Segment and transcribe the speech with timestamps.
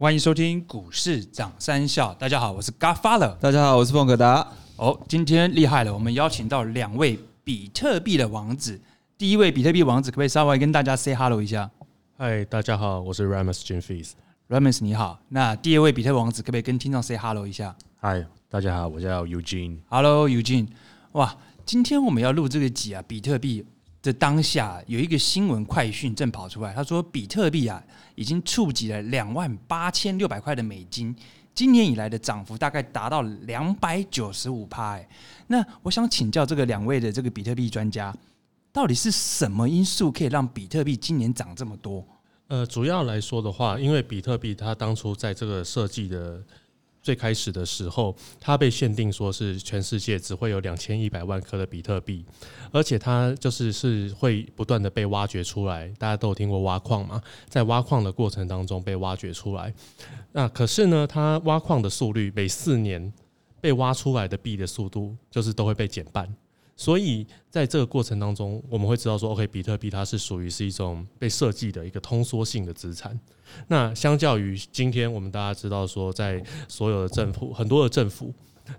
[0.00, 2.14] 欢迎收听股市涨三笑。
[2.14, 3.36] 大家好，我是 Godfather。
[3.38, 4.46] 大家好，我是凤可达。
[4.76, 8.80] 哦，今天厉害了，我们邀请到两位比特币的王子。
[9.18, 11.68] 第一位比特币王子，可不可以稍微跟大家 say hello 一下？
[12.16, 14.12] 嗨，大家好，我是 Ramus Jim Fees。
[14.48, 15.18] Ramus 你好。
[15.30, 17.74] 那第二位比特币王子，可不可以跟听众 say hello 一下？
[17.96, 19.78] 嗨，大家好，我叫 Eugene。
[19.88, 20.68] Hello Eugene。
[21.14, 21.36] 哇，
[21.66, 23.66] 今天我们要录这个集啊，比特币
[24.12, 27.82] 当下有一个新闻快讯正跑出来，他说比特币啊
[28.14, 31.14] 已经触及了两万八千六百块的美金，
[31.54, 34.92] 今年以来的涨幅大概达到两百九十五趴。
[34.92, 35.08] 哎，
[35.46, 38.14] 那我想请教这个两位的这个比特币专家。
[38.70, 42.06] 到底是什么因素可以让比特币今年涨这么多？
[42.48, 46.40] 呃，主要来说的话，因为比特币它当初在这个设计的
[47.08, 52.22] 最开始的时候，它被限定说是全世界只会有两千一百万颗的比特币，
[52.70, 55.88] 而且它就是是会不断的被挖掘出来。
[55.98, 59.72] 大家都有听过挖矿嘛，在挖矿的过程当中被挖掘出来。
[60.32, 63.10] 那可是呢，它挖矿的速率每四年
[63.58, 66.28] 被挖出来的币的速度就是都会被减半。
[66.78, 73.18] 所以在这个过程当中，我们会知道说，OK，比特币它是属于是一种被设计的一个通缩性的资产。
[73.66, 78.32] 那相较于今天我们大家知道说，在所有的政府很多的政府，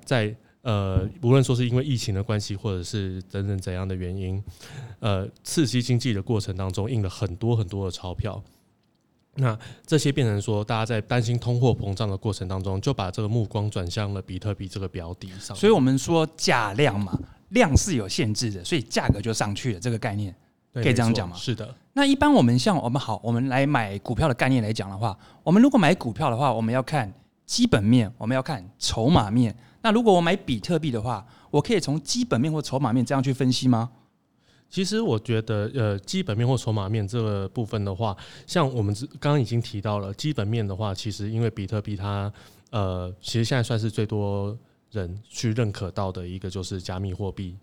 [0.06, 4.42] 在呃，无论说是因为疫情的关系，或者是等等怎样的原因，
[5.02, 8.42] 呃，刺激经济的过程当中印了很多很多的钞票。
[9.36, 15.54] 那这些变成说，大家在担心通货膨胀的过程当中，就把这个目光转向了比特币这个标的上。
[15.54, 17.20] 所以我们说价量嘛。
[17.50, 19.80] 量是有限制的，所以价格就上去了。
[19.80, 20.34] 这个概念
[20.74, 21.36] 可以这样讲吗？
[21.36, 21.74] 是的。
[21.94, 27.12] 那一般我们像我们好，我们来买股票的概念来讲的话，我们如果买股票的话，我们要看
[27.46, 29.56] 基本面，我们要看筹码面。
[29.82, 33.90] 那如果我买比特币的话，我可以从基本面或筹码面这样去分析吗？
[34.70, 42.32] 其实我觉得，呃，基本面或筹码面这个部分的话，像我们刚刚已经提到了基本面的话，其实因为比特币它，
[42.70, 44.56] 呃，其实现在算是最多。
[44.92, 47.58] 人去认可到的一个就是加密货币，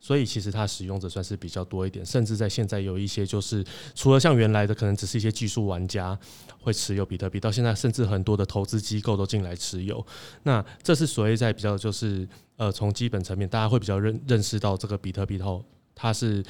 [0.00, 3.64] 所以其实它使用者算是比较多一点，甚至在现在有一些就是
[3.94, 6.18] 除了像原来的可能只是一些技术玩家
[6.60, 10.04] 会持有比特币，到现在甚至很多的投资机构都进来持有。
[10.42, 16.44] 那这是所谓在比较就是呃从基本层面，大家会比较认认识到这个比特币后，它是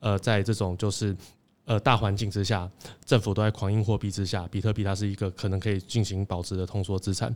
[0.00, 1.16] 呃在这种就是。
[1.64, 2.68] 呃，大环境之下，
[3.04, 7.32] 政府都在狂印货币之下，比特币它是一个可能可以进行保值的通缩资产。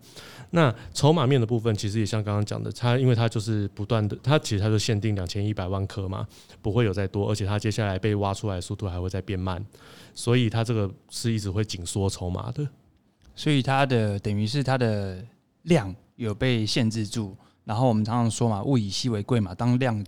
[0.50, 6.26] 那筹码面的部分，其实也像刚刚讲的，它因为它就是不断的，它其实它就限定两千一百万颗嘛，
[6.60, 9.64] 不会有再多，而且它接下来被挖出来速度还会再变慢，
[10.12, 12.66] 所以它这个是一直会紧缩筹码的。
[13.36, 15.24] 所以它的等于是它的
[15.62, 20.04] 量有被限制住，然后我们常常说嘛，物以稀为贵嘛，当量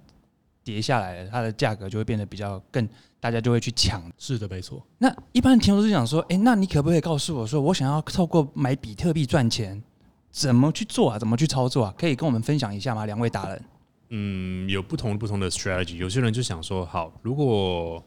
[0.69, 2.87] 跌下来了，它的价格就会变得比较更。
[3.21, 4.81] 大家就会去抢，是的，没错。
[4.99, 9.83] 那一般听众是想说，哎，那你可不可以告诉我说，我想要透过买比特币赚钱，
[10.31, 11.19] 怎么去做啊？
[11.19, 11.95] 怎么去操作啊？
[11.99, 13.07] 可以跟我们分享一下吗？
[13.07, 13.65] 两位达人。
[14.11, 15.97] 嗯，有不同不同的 strategy。
[15.97, 18.01] 有些人就想说，好，如果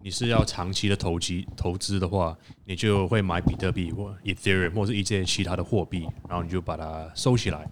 [0.00, 2.36] 你是要长期的投机投资的话，
[2.66, 7.70] 你就会买比特币或 Ethereum 或者一些其他的货币，然后你就把它收起来，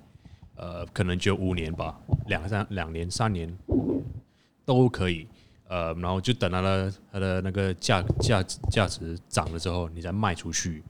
[0.56, 3.54] 呃，可能就五年吧，两三两年、三年
[4.78, 5.26] 都可以。
[5.68, 10.82] 呃，然后就等它的它的那个价价价值涨了之后，你再卖出去。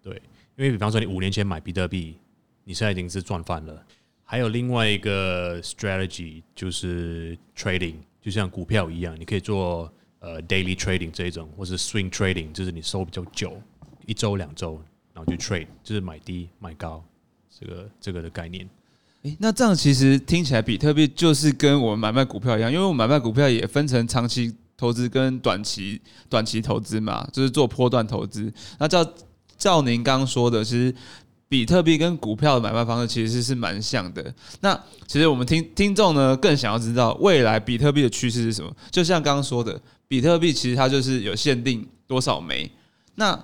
[0.00, 0.14] 对，
[0.56, 2.16] 因为比方说你五年前买比特币，
[2.64, 3.84] 你现在已经是赚翻了。
[4.22, 13.60] 还有另外一个 strategy 就是 trading，就像股票一样，你可以做呃 daily trading 这一种，或是 swing trading，就是你收比较久，
[14.06, 14.80] 一周两周，
[15.12, 17.02] 然后就 trade，就是买低买高，
[17.50, 18.68] 这个这个的概念。
[19.22, 28.52] 诶，那这样其实听起来，比特币就是跟我们买卖股票一样，因为我们买卖股票也分成长期投资跟短期短期投资嘛，就是做波段投资。
[28.78, 29.04] 那照
[29.56, 30.94] 照您刚刚说的，其实
[31.48, 34.32] 比特币跟股票的买卖方式其实是蛮像的。
[34.60, 34.72] 那
[35.08, 38.72] 其实我们听听众呢更想要知道未来比特币的趋势是什么？
[38.92, 42.70] 就像刚刚说的，比特币其实它就是有限定多少枚，
[43.16, 43.34] 那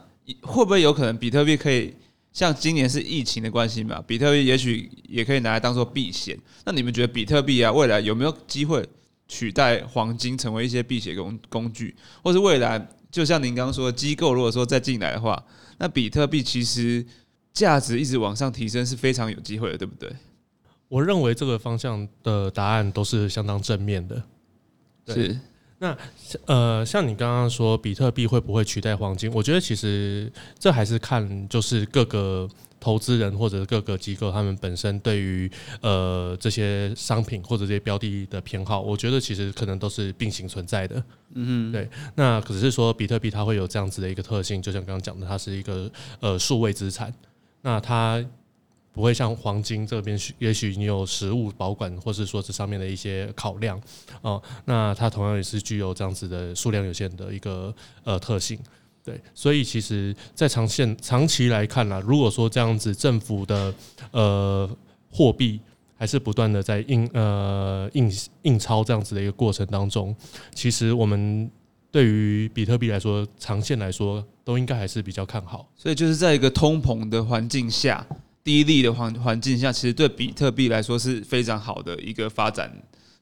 [0.42, 1.92] 会不会有可能比特币可以？
[2.34, 6.36] 像今年是疫情的关系嘛，比特币也许也可以拿来当做避险。
[6.64, 8.86] 那你们觉得比特币啊，未来有没有机会
[9.28, 11.94] 取代黄金成为一些避险工工具？
[12.24, 15.40] 或是未来就像您刚刚说，的，机构如果说再进来的话，
[15.78, 17.06] 那比特币其实
[17.52, 20.10] 价值一直往上提升是非常有机会的，对不对？
[20.88, 24.20] 我认为这个方向的答案都是相当正面的，
[25.06, 25.38] 是。
[25.84, 25.96] 那
[26.46, 29.30] 呃，像你刚刚说比特币会不会取代黄金？
[29.34, 32.48] 我觉得其实这还是看就是各个
[32.80, 35.50] 投资人或者各个机构他们本身对于
[35.82, 38.80] 呃这些商品或者这些标的的偏好。
[38.80, 41.04] 我觉得其实可能都是并行存在的。
[41.34, 41.86] 嗯，对。
[42.14, 45.90] 那只是说比特币它会有这样子的一个特性，就像刚刚讲的，它是一个
[46.20, 47.12] 呃数位资产。
[47.60, 48.24] 那它
[48.94, 53.78] 不会像黄金这边，也许你有实物保管，或是说这上面的一些考量
[54.22, 54.40] 哦。
[54.64, 57.74] 那它同样也是具有这样子的数量有限的一个
[58.04, 58.56] 呃特性。
[59.02, 63.74] 对，所以其实，在长线长期来看呢，如果说这样子政府的
[64.12, 64.70] 呃
[65.10, 65.60] 货币
[65.94, 68.10] 还是不断的在印呃印
[68.42, 70.16] 印钞这样子的一个过程当中，
[70.54, 71.50] 其实我们
[71.90, 75.68] 对于比特币来说，长线来说都应该还是比较看好。
[75.76, 78.06] 所以就是在一个通膨的环境下，
[78.44, 82.70] 低利的环环境下，其实对比特币来说是非常好的一个发展，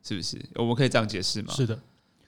[0.02, 0.36] 是不是？
[0.56, 1.54] 我们可以这样解释吗？
[1.54, 1.78] 是的，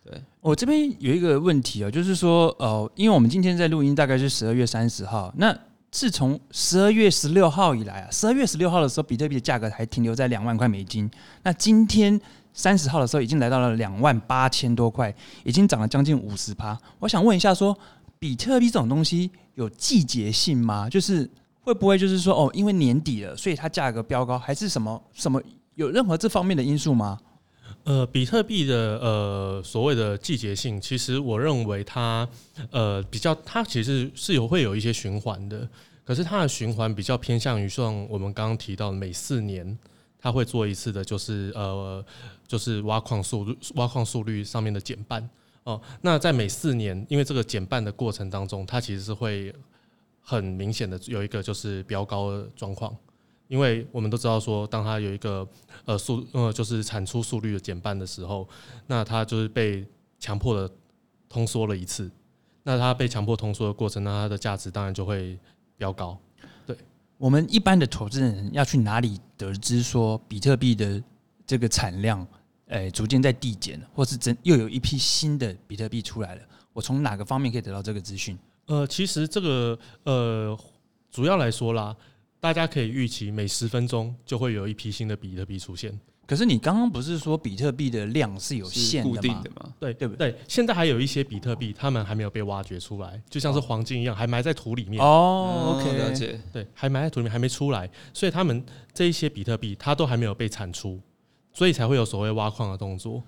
[0.05, 5.35] 对我这边有一个问题啊，就是说，呃，因为我们今天在录音，大概是十二月三十号。
[5.37, 5.55] 那
[5.91, 11.11] 自从十二月十六号以来啊，十二月十六号的时候，比特币的价格还停留在两万块美金。
[11.43, 12.21] 那今天
[12.53, 15.13] 三十号的时候，已经来到了两万八千多块，
[15.43, 16.79] 已经涨了将近五十趴。
[17.01, 17.77] 我想问一下说
[18.21, 20.89] 比特币这种东西有季节性吗？
[20.89, 21.29] 就是
[21.65, 25.43] 会不会就是说，哦，因为年底了，所以它价格飙高，还是什么什么
[25.75, 27.19] 有任何这方面的因素吗？
[27.85, 32.29] 呃，比特币的呃所谓的季节性，其实我认为它
[32.71, 35.69] 呃比较，它其实是有会有一些循环的，
[36.05, 39.79] 可是它的循环比较偏向于像我们刚刚提到的每四年
[40.19, 42.05] 它会做一次的，就是呃
[42.47, 45.29] 就是挖矿速率挖矿速率上面的减半
[45.65, 45.81] 哦。
[46.01, 49.55] 那在每四年，因为这个减半的过程当中，它其实是会
[50.25, 52.97] 很明显的有一个就是飙高的状况。
[53.47, 55.47] 因为我们都知道说，当它有一个
[55.85, 58.49] 呃速呃就是产出速率的减半的时候，
[58.87, 59.87] 那它就是被
[60.19, 60.75] 强迫的
[61.29, 62.11] 通缩了一次。
[62.63, 65.39] 那它被强迫通缩的过程，那它的价值当然就会
[65.77, 66.19] 飙高。
[66.65, 66.75] 对
[67.19, 71.01] 我们一般的投资人要去哪里得知说比特币的
[71.47, 72.27] 这个产量，
[72.69, 76.43] 诶、逐渐在递减，或是真又有一批新的比特币出来了？
[76.73, 78.39] 我从哪个方面可以得到这个资讯？
[78.67, 80.59] 呃，其实这个呃
[81.11, 81.97] 主要来说啦，
[82.41, 85.99] 大家可以预期每十分钟就会有一批新的比特币出现。
[86.27, 89.17] 可是你刚刚不是说比特币的量是有限的吗？
[89.17, 89.75] 固定的吗？
[89.79, 90.33] 对对不对？
[90.33, 95.05] 对，现在还有一些比特币，他们还没有被挖掘出来，就像是黄金一样，还埋在土里面。
[95.05, 96.41] 哦，OK，了解。
[96.51, 98.65] 对，还埋在土里面，还没出来，所以他们
[98.95, 100.99] 这一些比特币，它都还没有被产出，
[101.53, 103.23] 所以才会有所谓挖矿的动作。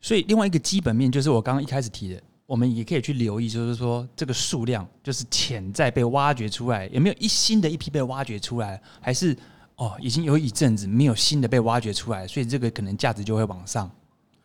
[0.00, 9.36] 所以另外一个基本面就是我刚刚一开始提的，我们也可以去留意，就是说这个数量就是潜在被挖掘出来，有没有一新的一批被挖掘出来，还是
[9.76, 13.90] 哦已经有一阵子没有新的被挖掘出来，所以这个可能价值就会往上，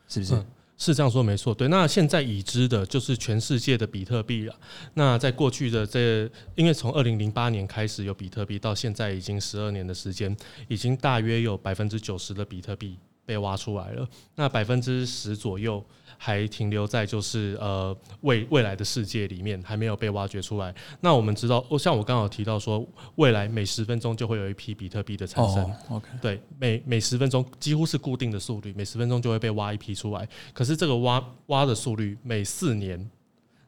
[0.09, 0.45] 是不是？
[0.75, 1.69] 是这样说没错，对。
[1.69, 4.55] 那现在已知的就是全世界的比特币了。
[4.95, 10.35] 那在过去的这，因为从二零零八年开始有比特币，到现在已经十二年的时间，
[10.67, 14.07] 已经大约有百分之九十的比特币被挖出来了。
[14.35, 15.83] 那百分之十左右
[16.17, 20.73] 还停留在就是呃未未来的世界里面，还没有被挖掘出来。
[21.01, 22.85] 那我们知道，哦，像我刚好提到说，
[23.15, 26.01] 未来每十分钟就会有一批比特币的产生。
[26.21, 30.27] 对，每每十分钟几乎是固定的速率，每十分钟就会被挖一批出来。
[30.53, 33.09] 可是这个挖挖的速率每四年，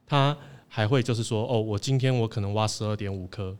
[0.06, 0.36] 它
[0.68, 3.56] 还会就是说，哦，我今天我可能挖十二点五颗，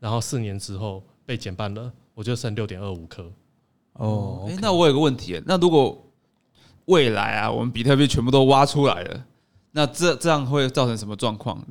[0.00, 3.30] 然后四年之后被减半了，我就剩六点二五颗。
[3.98, 6.04] 哦哎、那我有个问题，那如果
[6.86, 9.24] 未来啊，我们比特币全部都挖出来了，
[9.72, 11.62] 那这这样会造成什么状况？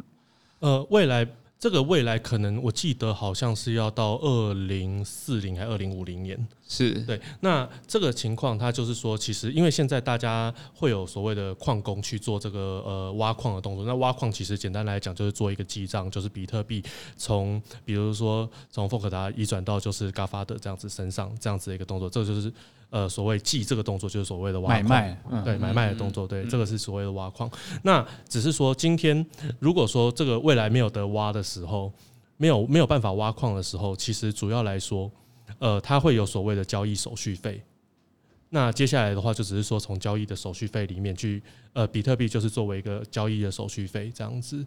[0.59, 1.25] 呃，未来
[1.59, 6.47] 这个未来可能我记得好像是要到二零四零还二零五零年。
[6.69, 13.85] 是对，那这个情况，它就是说，其实因为现在大家会有所谓的矿工去做这个呃挖矿的动作。
[13.85, 16.83] 那挖矿其实简单来讲就是做一个记账，就是比特币
[17.15, 22.51] 从比如说从福克达移转到就是嘎发的这样子身上这样子的一个动作，这个就是
[22.89, 24.83] 呃所谓记这个动作就是所谓的挖矿。
[24.83, 27.49] 买卖，嗯，对买卖的动作，对，这个是所谓的挖矿。
[27.83, 29.25] 那只是说，今天
[29.59, 31.91] 如果说这个未来没有得挖的时候，
[32.37, 35.11] 没有没有办法挖矿的时候，其实主要来说，
[35.59, 37.61] 呃，它会有所谓的交易手续费。
[38.49, 44.65] 那接下来的话，就只是说从交易的手续费里面去，呃，比特币就是作为一个交易的手续费这样子。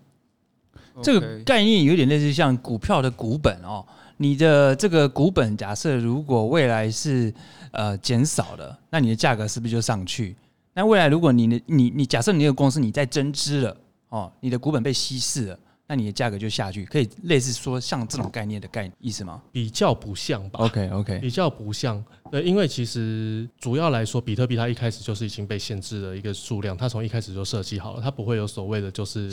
[1.03, 3.85] 这个概念有点类似像股票的股本哦。
[4.23, 7.33] 你的这个股本，假设如果未来是
[7.71, 10.37] 呃减少了，那你的价格是不是就上去？
[10.75, 13.75] 那未来如果你的你你假设你这个公司你在增资了
[14.11, 15.59] 哦，你的股本被稀释了，
[15.91, 29.29] 那你的价格就下去，可以类似说像这种概念的概念意思吗比较不像吧？？OK OK，比较不像，对，因为其实主要来说，比特币它一开始就是已经被限制了一个数量，它从一开始就设计好了，它不会有所谓的就是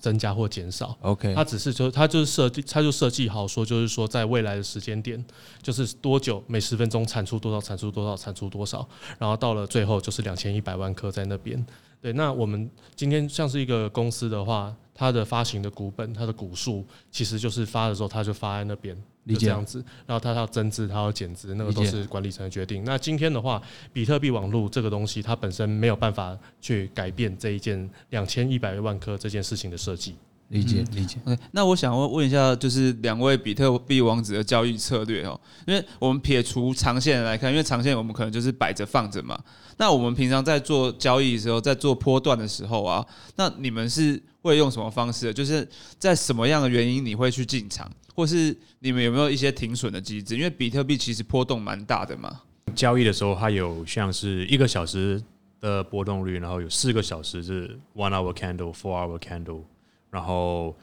[0.00, 5.24] 增加或减少，OK，它只是就它就是设计，它就设计好说，就是说在未来的时间点，
[5.62, 8.84] 就是多久每十分钟产出多少，产出多少，产出多少，
[9.16, 11.64] 然后到了最后就是两千一百万颗在那边。
[12.02, 19.84] 对，那我们今天像是一个公司的话，它的发行的股本，它的股数其实就是发的时候它就发在那边，就这样子。
[20.06, 22.84] 然后它要增资，它要减资，那个都是管理层的决定。
[22.84, 30.16] 那今天的话，比特币网络这个东西，它本身没有办法去改变这一件两千一百万颗这件事情的设计。
[30.50, 31.16] 理解理解。
[31.24, 39.38] OK，那我想问问一下，就是两位比特币王子的交易策略哦，因为我们撇除长线来看，因为长线我们可能就是摆着放着嘛。
[39.76, 45.32] 那我们平常在做交易的时候，在做波段的时候啊，那你们是会用什么方式？
[45.32, 45.66] 就是
[45.98, 50.36] 在什么样的原因你会去进场，或是你们有没有一些停损的机制？
[50.36, 52.40] 因为比特币其实波动蛮大的嘛。
[52.74, 55.22] 交易的时候，它有像是一个小时
[55.60, 59.62] 的波动率，然后有四个小时是 one hour candle、four hour candle，
[60.10, 60.76] 然后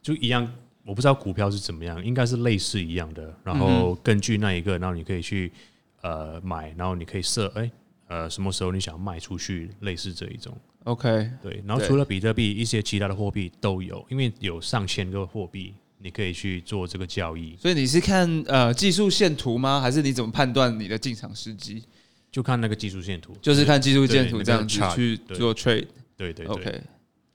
[0.00, 0.50] 就一样。
[0.84, 3.30] 我不知道股票是怎么样，应该是类似一样的。
[3.44, 5.52] 然后根据那一个，然后你可以去
[6.00, 7.70] 呃买，然后你可以设哎
[8.06, 10.56] 呃什么时候你想卖出去，类似这一种。
[10.84, 17.54] OK，对，然后除了比特币，一些其他的货币都有，因为有上千个货币，你可以去做这个交易。
[17.56, 19.78] 所以你是看呃技术线图吗？
[19.82, 21.84] 还是你怎么判断你的进场时机？
[22.32, 25.86] 就看那个技术线图，就是看技术线图对这样子那个 chart，去做 trade。
[26.16, 26.82] 对对对 OK，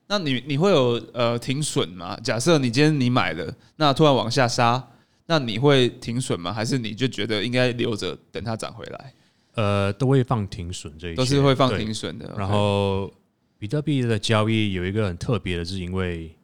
[0.07, 2.17] 那你你会有呃停损吗？
[2.23, 4.85] 假设你今天你买了，那突然往下杀，
[5.25, 6.51] 那你会停损吗？
[6.51, 9.13] 还是你就觉得应该留着等它涨回来？
[9.55, 12.33] 呃，都会放停损这一些，都是会放停损的。
[12.37, 13.11] 然后
[13.57, 16.35] 比特币的交易有一个很特别的，是因为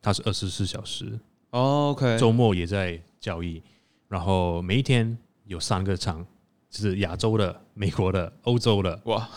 [0.00, 1.18] 它是二十四小时，
[1.50, 3.62] 哦 OK，周末也在交易，
[4.06, 5.16] 然后每一天
[5.46, 6.24] 有三个场，
[6.70, 9.28] 就是亚洲的、美国的、欧洲的，哇，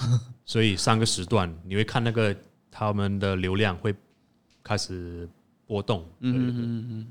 [0.45, 2.35] 所以三个时段你会看那个
[2.77, 3.95] 他们的流量会
[4.61, 5.25] 开始
[5.65, 6.03] 波动。
[6.19, 7.07] 嗯嗯嗯嗯，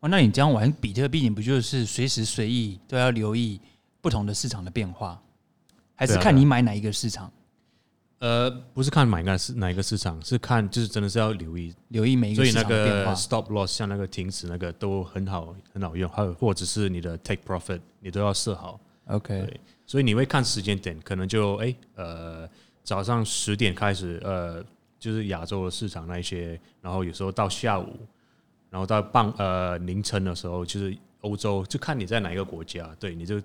[0.00, 3.58] 哦，那你这样玩比特币，你不就是随时随意都要留意
[4.02, 5.18] 不同的市场的变化，
[5.94, 7.32] 还是看你买哪一个市场，
[8.18, 11.74] 呃，不是看买个是哪一个市场，是看就是真的是要留意。
[11.88, 22.46] 留意每一所以那个市场的变个化？stop loss 像那个停止那个都很好很好用，还有或者是你的 take profit 你都要设好，OK，所以你会看时间点，可能就哎、呃
[22.82, 24.64] 早上十点开始呃
[25.00, 27.98] 就是亚洲的市场那一些，然后有时候到下午，
[28.70, 33.40] 然后到傍呃凌晨的时候就是欧洲，就看你在哪一个国家，对，你就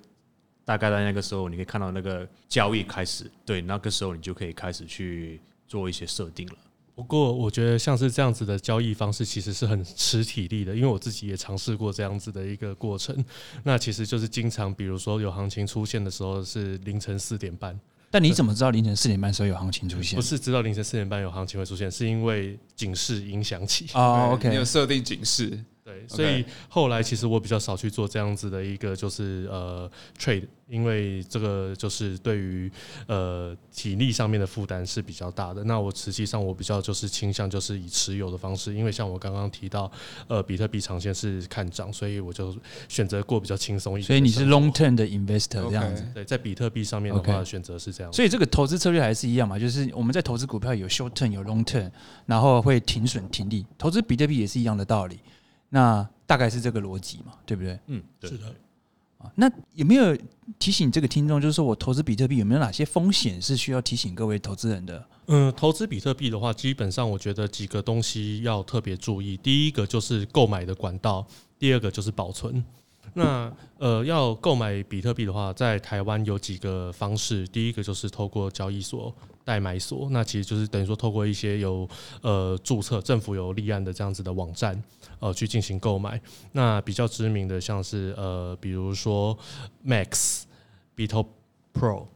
[0.63, 6.55] 大概在那个时候你可以看到那个交易开始，对，那个时候你就可以开始去做一些设定了。
[6.93, 13.13] 不过，我觉得像是这样子的交易方式，其实是很吃体力的，因为我自己也尝试过这样子的一个过程。
[13.63, 17.77] 那其实就是经常，比如说有行情出现的时候是凌晨四点半，
[18.15, 20.21] 但你怎么知道凌晨四点半时候有行情出现不？
[20.21, 23.87] 是知道凌晨四点半有行情会出现，是因为警示影响起。
[23.93, 25.61] 哦对你有设定警示。
[25.85, 29.87] 对，所以后来其实我比较少去做这样子的一个就是呃
[30.17, 32.71] trade，因为这个就是对于
[33.05, 35.63] 呃体力上面的负担是比较大的。
[35.65, 39.91] 那我实际上我比较就是倾向就是以持有的方式，因为像我刚刚提到，
[40.27, 42.57] 呃，比特币长线是看涨，所以我就
[42.89, 46.03] 选择过比较轻松一点所以你是 long term 的 investor 这样子。
[46.15, 48.11] 对在比特币上面的话选择是这样。
[48.11, 51.91] 所以这个投资策略还是一样嘛，就是我们在投资股票有 short term 有 long term，
[52.25, 53.63] 然后会停损停利。
[53.77, 55.19] 投资比特币也是一样的道理，
[55.69, 57.79] 那大概是这个逻辑嘛，对不对？
[57.87, 58.47] 嗯，对是的。
[59.17, 60.17] 啊，那有没有
[60.59, 65.07] 提醒这个听众，就是说我投资比特币有没有哪些风险是需要提醒各位投资人的？
[65.27, 69.37] 嗯，投资比特币的话，基本上我觉得几个东西要特别注意。
[69.37, 71.25] 第一个就是购买的管道，
[71.57, 72.63] 第二个就是保存。
[73.13, 77.47] 那呃，要购买比特币的话，在台湾有几个方式。
[77.47, 81.87] 第一个就是透过交易所、代买所，那其实就是等于说透过一些有
[82.21, 84.81] 呃注册、政府有立案的这样子的网站，
[85.19, 86.19] 呃，去进行购买。
[86.51, 89.37] 那比较知名的像是呃，比如说
[89.85, 90.43] Max、
[90.95, 91.25] Bito
[91.73, 92.07] Pro。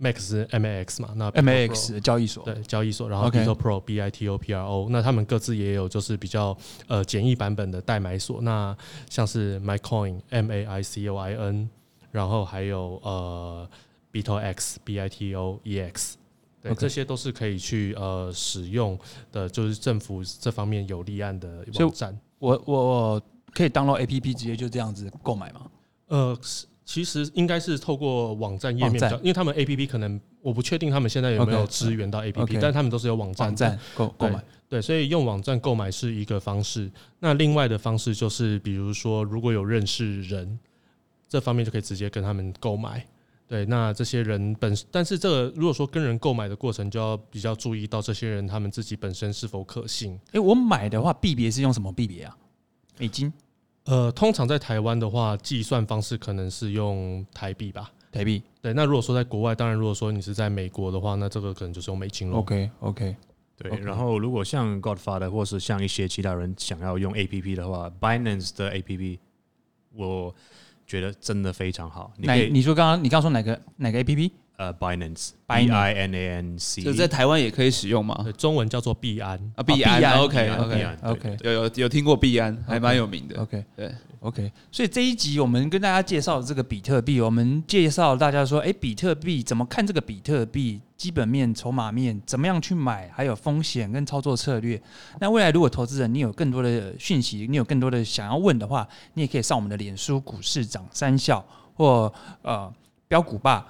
[0.00, 1.12] Max MAX 嘛？
[1.16, 8.76] 那 MAX 交易所，对交易所，然后 Bito Pro B I T O P R O，那他们各自也有就是比较呃简易版本的代买所，那
[9.10, 11.68] 像是 MyCoin M A I C O I N，
[12.12, 13.68] 然后还有呃
[14.12, 16.16] Bito X B I T O E X，
[16.62, 18.98] 对这些都是可以去呃使用
[19.32, 22.16] 的，就是政府这方面有立案的网站。
[22.38, 25.66] 我我我可以 download APP 直接就这样子购买吗？
[26.06, 34.42] 呃，是其实应该是透过网站页面因为他们 A P P 可能我不确定他们现在有没有支援到 A P P，但他们都是有网站的网站购购买。
[34.70, 36.90] 对，所以用网站购买是一个方式。
[37.18, 40.58] 那另外的方式就是，比如说如果有认识人，
[41.28, 43.06] 这方面就可以直接跟他们购买。
[43.46, 50.18] 对，那这些人本，但是这个如果说跟人购买的过程，就要比较注意到这些人他们自己本身是否可信。
[50.32, 52.34] 诶，我买的话币别是用什么币别啊？
[52.96, 53.30] 美金、
[53.88, 57.90] 呃，通常在台湾的话，计算方式可能是用台币吧。
[58.12, 62.40] 台币对，那如果说在国外，当然如果说你是在美国的话，那这个可能就是用美金咯。
[62.40, 63.16] ？OK OK，
[63.56, 69.18] 对然后如果像 Godfather 或是像一些其他人想要用 APP 的话，Binance 的 APP
[69.94, 70.34] 我
[70.86, 72.12] 觉得真的非常好。
[72.16, 74.32] 你哪可以你说刚刚你刚刚说哪个哪个 A P P？
[74.58, 78.26] 呃 Binance Binance B I N A N C，就在台湾也可以使用吗？
[78.36, 79.38] 中文叫做币安。
[79.54, 83.40] 啊，币安，OK OK，OK 有有有听过币安，还蛮有名的。
[83.40, 84.52] OK，对，OK。
[84.72, 94.80] 所以这一集我们跟大家介绍这个比特币，我们介绍大家说，哎，比特币怎么看这个比特币基本面、筹码面，怎么样去买，还有风险跟操作策略。
[95.20, 102.12] 那未来如果投资人你有更多的讯息，你有更多的想要问的话，你也可以上我们的脸书股市涨三笑或
[102.42, 102.72] 呃
[103.06, 103.64] 标股霸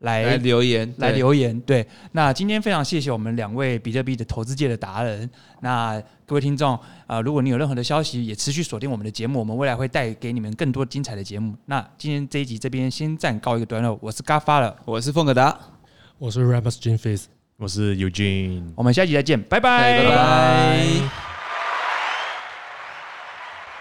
[0.00, 1.58] 来来留言，来留言。
[1.60, 5.28] 对，那今天非常谢谢我们两位比特币的投资界的达人。
[5.60, 11.54] 那各位听众，呃，如果你有任何的消息，也持续锁定我们的节目，我们未来会带给你们更多精彩的节目。
[11.66, 15.58] 那今天这一集这边先暂告一个段落，我是嘎发了，我是凤可达，
[16.18, 17.26] 我是 Ramos Jim Face。
[17.58, 18.64] 我是 Eugene。
[18.74, 21.25] 我们下一集再见，拜拜拜。